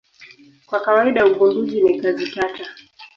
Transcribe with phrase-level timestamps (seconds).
[0.67, 2.63] Kwa kawaida ugunduzi ni kazi tata.